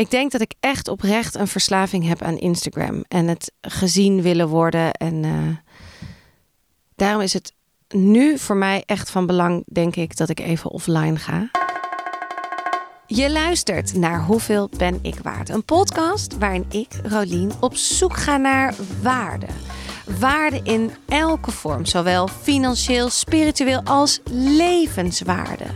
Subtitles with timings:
[0.00, 4.48] Ik denk dat ik echt oprecht een verslaving heb aan Instagram en het gezien willen
[4.48, 4.92] worden.
[4.92, 5.56] En uh,
[6.94, 7.54] daarom is het
[7.88, 11.50] nu voor mij echt van belang, denk ik, dat ik even offline ga.
[13.06, 15.48] Je luistert naar Hoeveel ben ik waard?
[15.48, 19.46] Een podcast waarin ik, Rolien, op zoek ga naar waarde.
[20.18, 25.66] Waarde in elke vorm, zowel financieel, spiritueel als levenswaarde.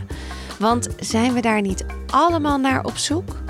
[0.59, 3.43] Want zijn we daar niet allemaal naar op zoek?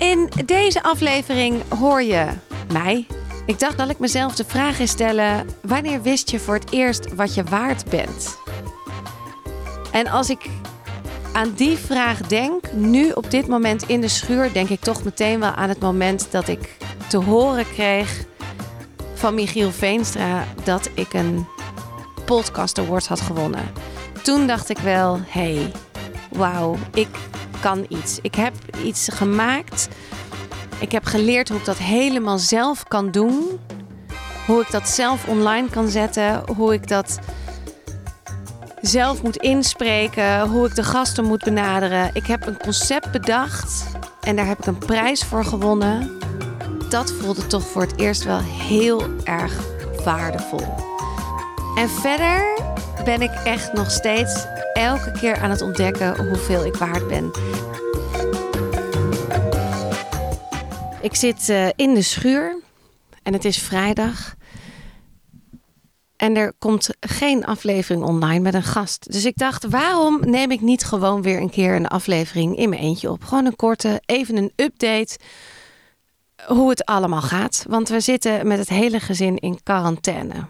[0.00, 2.26] In deze aflevering hoor je
[2.72, 3.06] mij.
[3.46, 7.14] Ik dacht dat ik mezelf de vraag ga stellen: wanneer wist je voor het eerst
[7.14, 8.38] wat je waard bent?
[9.90, 10.48] En als ik
[11.32, 15.40] aan die vraag denk, nu op dit moment in de schuur, denk ik toch meteen
[15.40, 16.76] wel aan het moment dat ik
[17.08, 18.24] te horen kreeg
[19.14, 21.46] van Michiel Veenstra dat ik een
[22.24, 23.72] podcast award had gewonnen.
[24.22, 25.72] Toen dacht ik wel, hey,
[26.30, 27.08] wauw, ik
[27.60, 28.18] kan iets.
[28.22, 28.52] Ik heb
[28.84, 29.88] iets gemaakt.
[30.78, 33.60] Ik heb geleerd hoe ik dat helemaal zelf kan doen.
[34.46, 36.42] Hoe ik dat zelf online kan zetten.
[36.56, 37.18] Hoe ik dat
[38.80, 40.48] zelf moet inspreken.
[40.48, 42.10] Hoe ik de gasten moet benaderen.
[42.12, 43.84] Ik heb een concept bedacht.
[44.20, 46.18] En daar heb ik een prijs voor gewonnen.
[46.88, 49.52] Dat voelde toch voor het eerst wel heel erg
[50.04, 50.74] waardevol.
[51.74, 52.58] En verder
[53.04, 54.46] ben ik echt nog steeds
[54.80, 57.30] elke keer aan het ontdekken hoeveel ik waard ben.
[61.00, 62.62] Ik zit uh, in de schuur
[63.22, 64.34] en het is vrijdag.
[66.16, 69.12] En er komt geen aflevering online met een gast.
[69.12, 72.82] Dus ik dacht, waarom neem ik niet gewoon weer een keer een aflevering in mijn
[72.82, 73.24] eentje op?
[73.24, 75.18] Gewoon een korte, even een update
[76.46, 77.64] hoe het allemaal gaat.
[77.68, 80.46] Want we zitten met het hele gezin in quarantaine.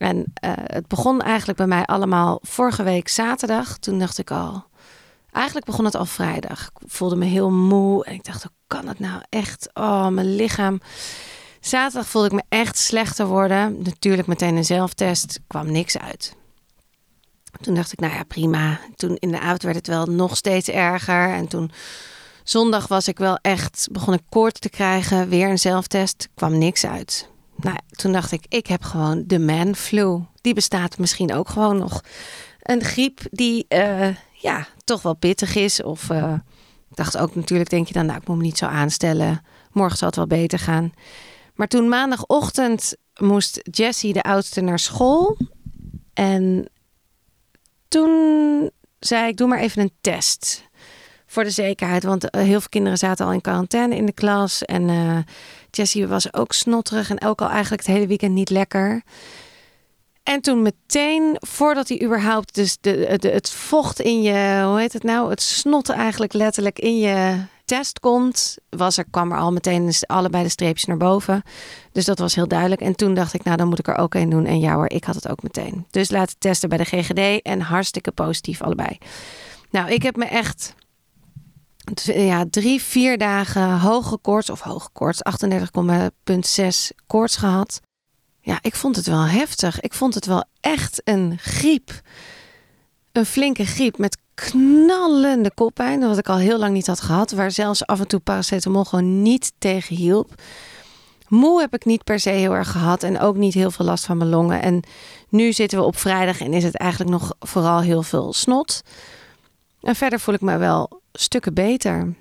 [0.00, 3.78] En uh, het begon eigenlijk bij mij allemaal vorige week zaterdag.
[3.78, 4.64] Toen dacht ik al,
[5.30, 6.66] eigenlijk begon het al vrijdag.
[6.66, 9.70] Ik voelde me heel moe en ik dacht, hoe kan het nou echt?
[9.74, 10.80] Oh, mijn lichaam.
[11.60, 13.82] Zaterdag voelde ik me echt slechter worden.
[13.82, 16.36] Natuurlijk meteen een zelftest, kwam niks uit.
[17.60, 18.80] Toen dacht ik, nou ja, prima.
[18.96, 21.34] Toen in de avond werd het wel nog steeds erger.
[21.34, 21.70] En toen
[22.44, 25.28] zondag was ik wel echt, begon ik koorts te krijgen.
[25.28, 27.28] Weer een zelftest, kwam niks uit.
[27.62, 30.20] Nou, toen dacht ik, ik heb gewoon de man flu.
[30.40, 32.00] Die bestaat misschien ook gewoon nog.
[32.60, 35.82] Een griep die uh, ja, toch wel pittig is.
[35.82, 36.10] Of
[36.90, 39.42] ik dacht ook natuurlijk, denk je dan, nou, ik moet me niet zo aanstellen.
[39.72, 40.92] Morgen zal het wel beter gaan.
[41.54, 45.36] Maar toen maandagochtend moest Jessie, de oudste, naar school.
[46.14, 46.70] En
[47.88, 50.68] toen zei ik, doe maar even een test.
[51.30, 54.64] Voor de zekerheid, want eh, heel veel kinderen zaten al in quarantaine in de klas.
[54.64, 55.18] En uh,
[55.70, 59.02] Jessie was ook snotterig en ook al eigenlijk het hele weekend niet lekker.
[60.22, 65.02] En toen meteen, voordat hij überhaupt dus de, het vocht in je, hoe heet het
[65.02, 65.30] nou?
[65.30, 70.42] Het snotten eigenlijk letterlijk in je test komt, was er, kwam er al meteen allebei
[70.42, 71.42] de streepjes naar boven.
[71.92, 72.80] Dus dat was heel duidelijk.
[72.80, 74.46] En toen dacht ik, nou dan moet ik er ook een doen.
[74.46, 75.86] En ja hoor, ik had het ook meteen.
[75.90, 78.98] Dus laten testen bij de GGD en hartstikke positief allebei.
[79.70, 80.74] Nou, ik heb me echt
[82.02, 85.20] ja, drie, vier dagen hoge koorts of hoge koorts,
[86.60, 87.80] 38,6 koorts gehad.
[88.40, 89.80] Ja, ik vond het wel heftig.
[89.80, 92.00] Ik vond het wel echt een griep.
[93.12, 97.50] Een flinke griep met knallende koppijn, wat ik al heel lang niet had gehad, waar
[97.50, 100.34] zelfs af en toe paracetamol gewoon niet tegen hielp.
[101.28, 104.04] Moe heb ik niet per se heel erg gehad en ook niet heel veel last
[104.04, 104.62] van mijn longen.
[104.62, 104.82] En
[105.28, 108.82] nu zitten we op vrijdag en is het eigenlijk nog vooral heel veel snot.
[109.80, 112.14] En verder voel ik me wel stukken beter.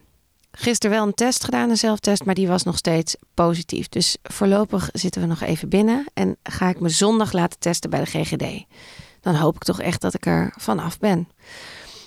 [0.52, 3.90] Gisteren wel een test gedaan, een zelftest, maar die was nog steeds positief.
[3.90, 8.00] Dus voorlopig zitten we nog even binnen en ga ik me zondag laten testen bij
[8.00, 8.66] de GGD.
[9.22, 11.28] Dan hoop ik toch echt dat ik er vanaf ben.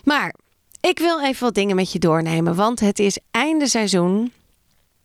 [0.04, 0.34] Maar
[0.80, 4.32] ik wil even wat dingen met je doornemen, want het is einde seizoen.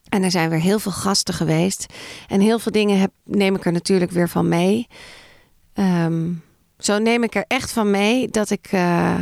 [0.09, 1.85] En er zijn weer heel veel gasten geweest.
[2.27, 4.87] En heel veel dingen heb, neem ik er natuurlijk weer van mee.
[5.73, 6.31] Ehm,
[6.77, 9.19] zo neem ik er echt van mee dat ik uh,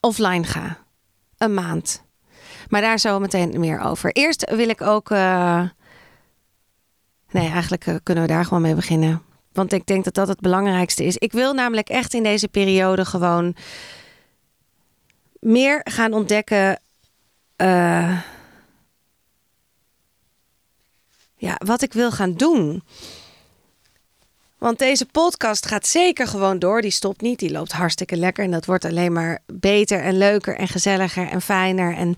[0.00, 0.85] offline ga.
[1.38, 2.04] Een maand.
[2.68, 4.12] Maar daar zo meteen meer over.
[4.12, 5.10] Eerst wil ik ook.
[5.10, 5.62] Uh...
[7.30, 9.22] Nee, eigenlijk uh, kunnen we daar gewoon mee beginnen.
[9.52, 11.16] Want ik denk dat dat het belangrijkste is.
[11.16, 13.56] Ik wil namelijk echt in deze periode gewoon
[15.40, 16.80] meer gaan ontdekken.
[17.56, 18.20] Uh...
[21.36, 22.82] Ja, wat ik wil gaan doen.
[24.58, 26.82] Want deze podcast gaat zeker gewoon door.
[26.82, 27.38] Die stopt niet.
[27.38, 28.44] Die loopt hartstikke lekker.
[28.44, 31.94] En dat wordt alleen maar beter en leuker en gezelliger en fijner.
[31.94, 32.16] En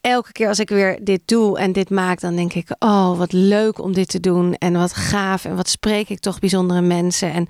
[0.00, 3.32] elke keer als ik weer dit doe en dit maak, dan denk ik: oh, wat
[3.32, 4.54] leuk om dit te doen.
[4.54, 5.44] En wat gaaf.
[5.44, 7.32] En wat spreek ik toch bijzondere mensen.
[7.32, 7.48] En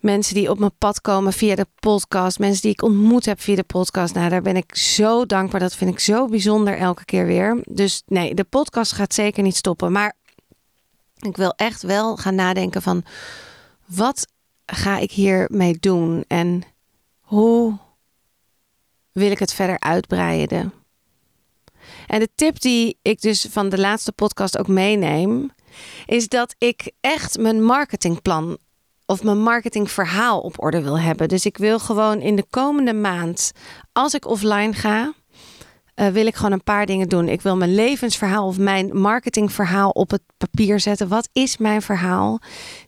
[0.00, 2.38] Mensen die op mijn pad komen via de podcast.
[2.38, 4.14] Mensen die ik ontmoet heb via de podcast.
[4.14, 5.60] Nou, daar ben ik zo dankbaar.
[5.60, 7.60] Dat vind ik zo bijzonder elke keer weer.
[7.64, 9.92] Dus nee, de podcast gaat zeker niet stoppen.
[9.92, 10.14] Maar
[11.20, 13.04] ik wil echt wel gaan nadenken van...
[13.86, 14.26] wat
[14.66, 16.24] ga ik hiermee doen?
[16.26, 16.62] En
[17.20, 17.78] hoe
[19.12, 20.72] wil ik het verder uitbreiden?
[22.06, 25.50] En de tip die ik dus van de laatste podcast ook meeneem,
[26.06, 28.58] is dat ik echt mijn marketingplan
[29.06, 31.28] of mijn marketingverhaal op orde wil hebben.
[31.28, 33.52] Dus ik wil gewoon in de komende maand,
[33.92, 35.12] als ik offline ga,
[35.98, 37.28] uh, wil ik gewoon een paar dingen doen.
[37.28, 41.08] Ik wil mijn levensverhaal of mijn marketingverhaal op het papier zetten.
[41.08, 42.40] Wat is mijn verhaal?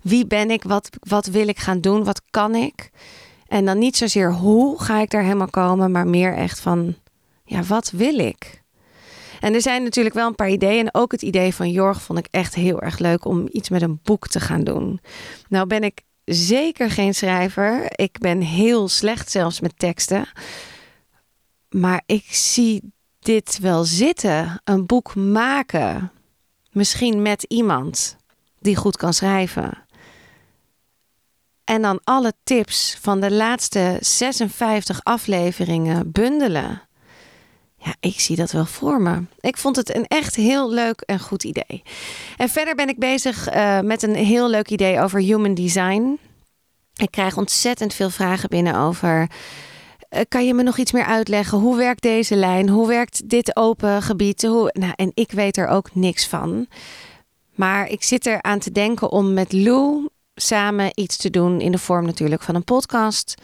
[0.03, 0.63] Wie ben ik?
[0.63, 2.05] Wat, wat wil ik gaan doen?
[2.05, 2.91] Wat kan ik?
[3.47, 6.95] En dan niet zozeer hoe ga ik daar helemaal komen, maar meer echt van,
[7.45, 8.63] ja, wat wil ik?
[9.41, 10.87] En er zijn natuurlijk wel een paar ideeën.
[10.87, 13.83] En ook het idee van Jorg vond ik echt heel erg leuk om iets met
[13.83, 15.01] een boek te gaan doen.
[15.49, 17.87] Nou ben ik zeker geen schrijver.
[17.91, 20.29] Ik ben heel slecht zelfs met teksten.
[21.69, 24.61] Maar ik zie dit wel zitten.
[24.65, 26.13] Een boek maken.
[26.71, 28.17] Misschien met iemand
[28.59, 29.85] die goed kan schrijven.
[31.65, 36.83] En dan alle tips van de laatste 56 afleveringen bundelen.
[37.77, 39.23] Ja, ik zie dat wel voor me.
[39.41, 41.83] Ik vond het een echt heel leuk en goed idee.
[42.37, 46.19] En verder ben ik bezig uh, met een heel leuk idee over human design.
[46.97, 49.29] Ik krijg ontzettend veel vragen binnen over.
[50.11, 51.59] Uh, kan je me nog iets meer uitleggen?
[51.59, 52.69] Hoe werkt deze lijn?
[52.69, 54.43] Hoe werkt dit open gebied?
[54.43, 54.71] Hoe...
[54.73, 56.67] Nou, en ik weet er ook niks van.
[57.55, 61.73] Maar ik zit er aan te denken om met Lou samen iets te doen in
[61.73, 63.35] de vorm natuurlijk van een podcast.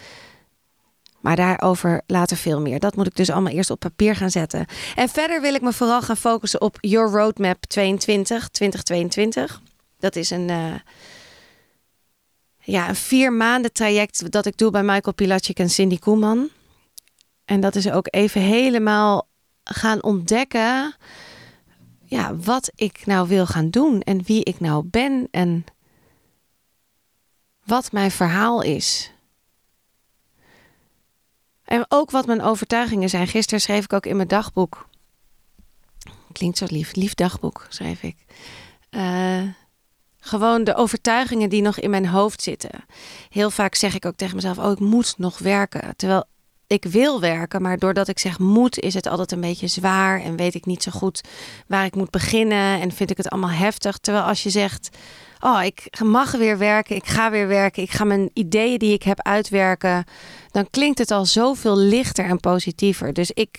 [1.21, 2.79] Maar daarover later veel meer.
[2.79, 4.67] Dat moet ik dus allemaal eerst op papier gaan zetten.
[4.95, 9.61] En verder wil ik me vooral gaan focussen op Your Roadmap 22, 2022.
[9.99, 10.75] Dat is een, uh,
[12.59, 16.51] ja, een vier maanden traject dat ik doe bij Michael Pilatschik en Cindy Koeman.
[17.47, 19.29] En dat is ook even helemaal
[19.65, 20.95] gaan ontdekken
[22.05, 25.65] ja, wat ik nou wil gaan doen en wie ik nou ben en
[27.65, 29.11] wat mijn verhaal is.
[31.65, 33.27] En ook wat mijn overtuigingen zijn.
[33.27, 34.89] Gisteren schreef ik ook in mijn dagboek.
[36.33, 36.95] Klinkt zo lief.
[36.95, 38.17] Lief dagboek schreef ik.
[38.91, 39.43] Uh,
[40.19, 42.85] gewoon de overtuigingen die nog in mijn hoofd zitten.
[43.29, 45.97] Heel vaak zeg ik ook tegen mezelf: Oh, ik moet nog werken.
[45.97, 46.25] Terwijl
[46.67, 50.37] ik wil werken, maar doordat ik zeg moet, is het altijd een beetje zwaar en
[50.37, 51.21] weet ik niet zo goed
[51.67, 53.99] waar ik moet beginnen en vind ik het allemaal heftig.
[53.99, 54.97] Terwijl als je zegt
[55.41, 59.03] oh, ik mag weer werken, ik ga weer werken, ik ga mijn ideeën die ik
[59.03, 60.05] heb uitwerken,
[60.51, 63.12] dan klinkt het al zoveel lichter en positiever.
[63.12, 63.59] Dus ik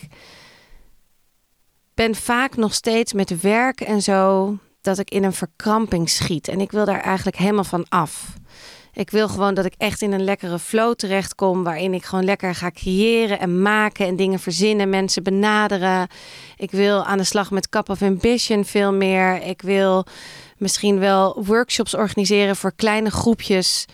[1.93, 6.47] ben vaak nog steeds met werk en zo dat ik in een verkramping schiet.
[6.47, 8.33] En ik wil daar eigenlijk helemaal van af.
[8.97, 11.63] Ik wil gewoon dat ik echt in een lekkere flow terechtkom.
[11.63, 14.89] Waarin ik gewoon lekker ga creëren en maken en dingen verzinnen.
[14.89, 16.07] Mensen benaderen.
[16.55, 19.41] Ik wil aan de slag met Cup of Ambition veel meer.
[19.41, 20.05] Ik wil
[20.57, 23.85] misschien wel workshops organiseren voor kleine groepjes.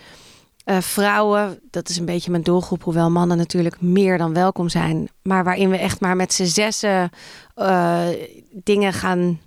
[0.65, 5.09] Uh, vrouwen, dat is een beetje mijn doelgroep, hoewel mannen natuurlijk meer dan welkom zijn.
[5.21, 7.09] Maar waarin we echt maar met z'n zessen
[7.55, 8.07] uh,
[8.51, 9.39] dingen gaan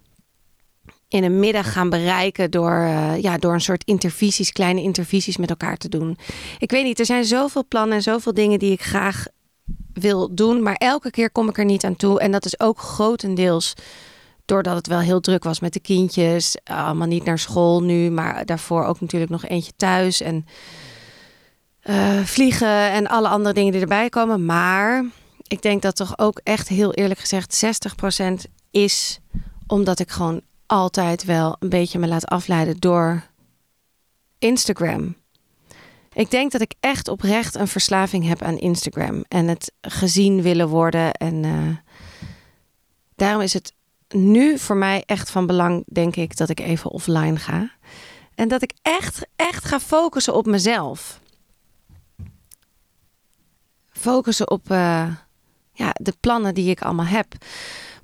[1.16, 5.50] in een middag gaan bereiken door, uh, ja, door een soort intervisies, kleine intervisies met
[5.50, 6.18] elkaar te doen.
[6.58, 9.26] Ik weet niet, er zijn zoveel plannen en zoveel dingen die ik graag
[9.92, 12.20] wil doen, maar elke keer kom ik er niet aan toe.
[12.20, 13.74] En dat is ook grotendeels
[14.44, 16.56] doordat het wel heel druk was met de kindjes.
[16.64, 20.20] Allemaal niet naar school nu, maar daarvoor ook natuurlijk nog eentje thuis.
[20.20, 20.46] En
[21.84, 24.44] uh, vliegen en alle andere dingen die erbij komen.
[24.44, 25.04] Maar
[25.48, 27.64] ik denk dat toch ook echt heel eerlijk gezegd
[28.48, 29.20] 60% is
[29.66, 33.22] omdat ik gewoon altijd wel een beetje me laat afleiden door
[34.38, 35.16] Instagram.
[36.12, 40.68] Ik denk dat ik echt oprecht een verslaving heb aan Instagram en het gezien willen
[40.68, 41.12] worden.
[41.12, 41.76] En uh,
[43.14, 43.74] daarom is het
[44.08, 47.70] nu voor mij echt van belang, denk ik, dat ik even offline ga.
[48.34, 51.20] En dat ik echt, echt ga focussen op mezelf.
[53.90, 55.06] Focussen op uh,
[55.72, 57.34] ja, de plannen die ik allemaal heb.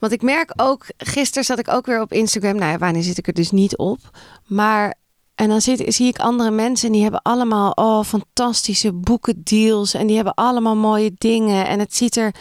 [0.02, 2.56] Want ik merk ook, gisteren zat ik ook weer op Instagram.
[2.56, 3.98] Nou ja, wanneer zit ik er dus niet op?
[4.46, 4.94] Maar,
[5.34, 9.94] en dan zit, zie ik andere mensen en die hebben allemaal oh, fantastische boekendeals.
[9.94, 11.66] En die hebben allemaal mooie dingen.
[11.66, 12.34] En het ziet er.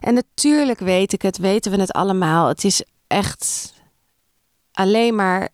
[0.00, 2.48] En natuurlijk weet ik het, weten we het allemaal.
[2.48, 3.72] Het is echt
[4.72, 5.48] alleen maar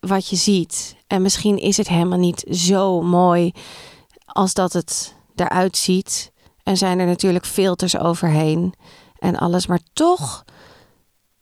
[0.00, 0.96] wat je ziet.
[1.06, 3.52] En misschien is het helemaal niet zo mooi
[4.26, 6.32] als dat het eruit ziet.
[6.62, 8.74] En zijn er natuurlijk filters overheen
[9.18, 9.66] en alles.
[9.66, 10.44] Maar toch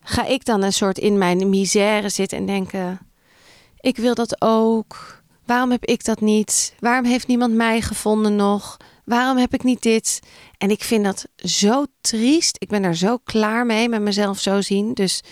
[0.04, 2.98] ga ik dan een soort in mijn misère zitten en denken:
[3.80, 5.22] ik wil dat ook.
[5.46, 6.74] Waarom heb ik dat niet?
[6.78, 8.76] Waarom heeft niemand mij gevonden nog?
[9.04, 10.20] Waarom heb ik niet dit?
[10.58, 12.56] En ik vind dat zo triest.
[12.58, 14.94] Ik ben er zo klaar mee met mezelf zo zien.
[14.94, 15.22] Dus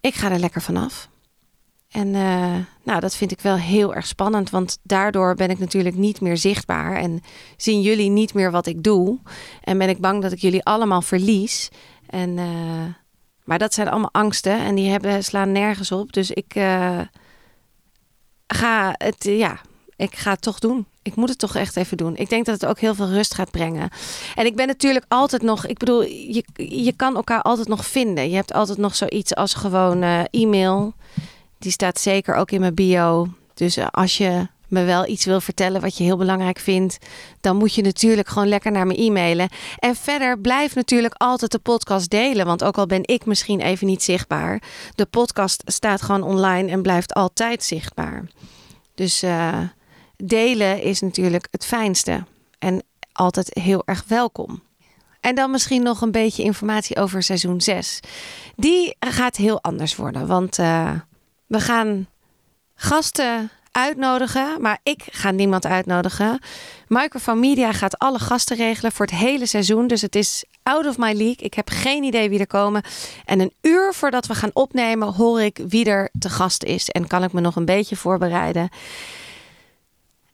[0.00, 1.08] ik ga er lekker vanaf.
[1.88, 5.96] En uh, nou, dat vind ik wel heel erg spannend, want daardoor ben ik natuurlijk
[5.96, 7.22] niet meer zichtbaar en
[7.56, 9.18] zien jullie niet meer wat ik doe.
[9.62, 11.68] En ben ik bang dat ik jullie allemaal verlies.
[12.06, 12.84] En, uh,
[13.48, 16.12] maar dat zijn allemaal angsten en die hebben, slaan nergens op.
[16.12, 17.00] Dus ik uh,
[18.46, 19.60] ga het, ja,
[19.96, 20.86] ik ga het toch doen.
[21.02, 22.16] Ik moet het toch echt even doen.
[22.16, 23.90] Ik denk dat het ook heel veel rust gaat brengen.
[24.34, 28.28] En ik ben natuurlijk altijd nog, ik bedoel, je, je kan elkaar altijd nog vinden.
[28.30, 30.94] Je hebt altijd nog zoiets als gewoon e-mail.
[31.58, 33.28] Die staat zeker ook in mijn bio.
[33.54, 36.98] Dus eh, als je me wel iets wil vertellen wat je heel belangrijk vindt,
[37.40, 39.48] dan moet je natuurlijk gewoon lekker naar me e-mailen.
[39.78, 43.86] En verder blijf natuurlijk altijd de podcast delen, want ook al ben ik misschien even
[43.86, 44.62] niet zichtbaar,
[44.94, 48.24] de podcast staat gewoon online en blijft altijd zichtbaar.
[48.94, 49.58] Dus uh,
[50.16, 52.24] delen is natuurlijk het fijnste
[52.58, 52.82] en
[53.12, 54.62] altijd heel erg welkom.
[55.20, 58.00] En dan misschien nog een beetje informatie over seizoen 6.
[58.56, 60.90] Die gaat heel anders worden, want uh,
[61.46, 62.08] we gaan
[62.74, 66.38] gasten uitnodigen, maar ik ga niemand uitnodigen.
[66.88, 69.86] Microphone Media gaat alle gasten regelen voor het hele seizoen.
[69.86, 71.36] Dus het is out of my league.
[71.36, 72.82] Ik heb geen idee wie er komen.
[73.24, 76.88] En een uur voordat we gaan opnemen, hoor ik wie er te gast is.
[76.88, 78.68] En kan ik me nog een beetje voorbereiden.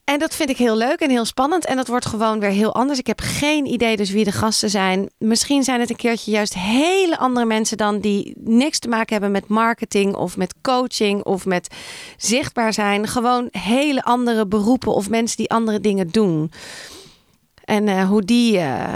[0.05, 1.67] En dat vind ik heel leuk en heel spannend.
[1.67, 2.99] En dat wordt gewoon weer heel anders.
[2.99, 5.11] Ik heb geen idee dus wie de gasten zijn.
[5.19, 9.31] Misschien zijn het een keertje juist hele andere mensen dan die niks te maken hebben
[9.31, 11.75] met marketing of met coaching of met
[12.17, 13.07] zichtbaar zijn.
[13.07, 16.53] Gewoon hele andere beroepen of mensen die andere dingen doen.
[17.65, 18.95] En uh, hoe die, uh,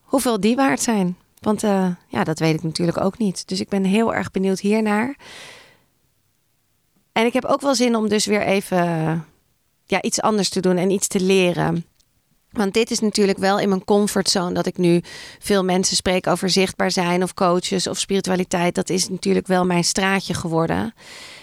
[0.00, 1.16] hoeveel die waard zijn.
[1.38, 3.48] Want uh, ja, dat weet ik natuurlijk ook niet.
[3.48, 5.16] Dus ik ben heel erg benieuwd hiernaar.
[7.12, 9.24] En ik heb ook wel zin om dus weer even
[9.90, 11.84] ja, iets anders te doen en iets te leren.
[12.50, 15.00] Want dit is natuurlijk wel in mijn comfortzone dat ik nu
[15.38, 18.74] veel mensen spreek over zichtbaar zijn of coaches of spiritualiteit.
[18.74, 20.94] Dat is natuurlijk wel mijn straatje geworden.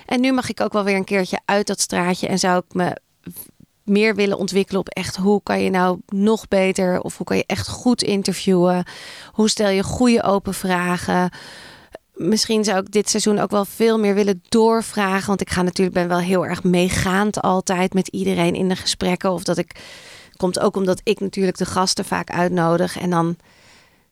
[0.05, 2.73] En nu mag ik ook wel weer een keertje uit dat straatje en zou ik
[2.73, 2.97] me
[3.83, 7.45] meer willen ontwikkelen op echt hoe kan je nou nog beter of hoe kan je
[7.45, 8.85] echt goed interviewen?
[9.31, 11.31] Hoe stel je goede open vragen?
[12.17, 15.27] Misschien zou ik dit seizoen ook wel veel meer willen doorvragen.
[15.27, 19.31] Want ik ga natuurlijk ben wel heel erg meegaand altijd met iedereen in de gesprekken.
[19.31, 19.75] Of dat ik.
[20.37, 22.99] Komt ook omdat ik natuurlijk de gasten vaak uitnodig.
[22.99, 23.35] En dan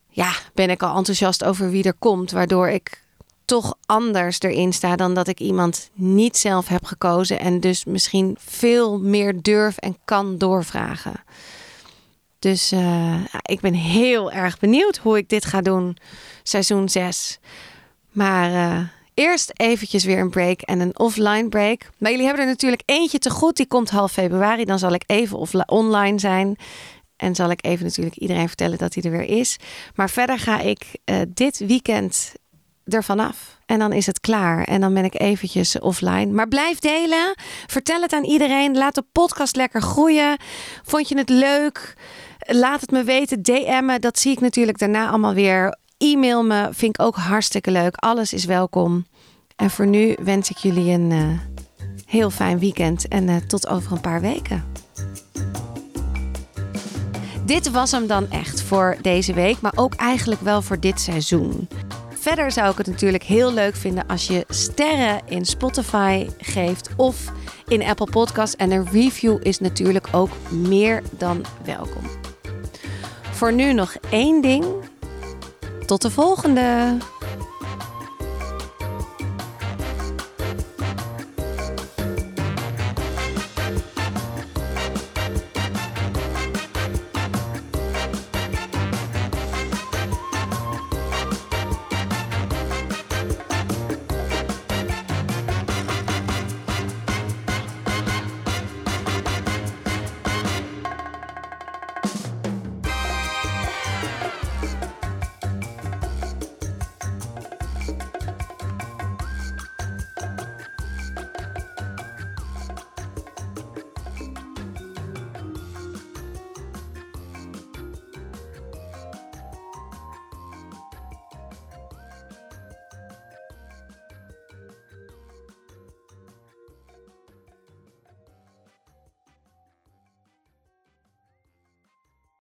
[0.10, 2.32] ja, ben ik al enthousiast over wie er komt.
[2.32, 3.04] Waardoor ik
[3.46, 7.40] toch anders erin sta dan dat ik iemand niet zelf heb gekozen.
[7.40, 11.24] En dus misschien veel meer durf en kan doorvragen.
[12.40, 15.98] Dus uh, ik ben heel erg benieuwd hoe ik dit ga doen.
[16.44, 17.40] Seizoen 6.
[18.16, 18.80] Maar uh,
[19.14, 21.82] eerst eventjes weer een break en een offline break.
[21.98, 23.58] Maar jullie hebben er natuurlijk eentje te goed.
[23.58, 24.66] Die komt half februari.
[24.66, 26.58] Dan zal ik even online zijn.
[27.16, 29.58] En zal ik even natuurlijk iedereen vertellen dat hij er weer is.
[29.96, 32.34] Maar verder ga ik uh, dit weekend
[32.86, 33.60] ervan af.
[33.66, 34.64] En dan is het klaar.
[34.64, 36.26] En dan ben ik eventjes offline.
[36.26, 37.34] Maar blijf delen.
[37.68, 38.78] Vertel het aan iedereen.
[38.78, 40.38] Laat de podcast lekker groeien.
[40.84, 41.94] Vond je het leuk?
[42.40, 43.42] Laat het me weten.
[43.42, 44.02] DM'en.
[44.02, 47.96] Dat zie ik natuurlijk daarna allemaal weer E-mail me, vind ik ook hartstikke leuk.
[47.96, 49.06] Alles is welkom.
[49.56, 51.40] En voor nu wens ik jullie een uh,
[52.06, 54.64] heel fijn weekend en uh, tot over een paar weken.
[57.46, 61.68] Dit was hem dan echt voor deze week, maar ook eigenlijk wel voor dit seizoen.
[62.10, 67.32] Verder zou ik het natuurlijk heel leuk vinden als je sterren in Spotify geeft of
[67.68, 68.56] in Apple Podcasts.
[68.56, 72.04] En een review is natuurlijk ook meer dan welkom.
[73.32, 74.66] Voor nu nog één ding
[75.86, 76.98] tot de volgende!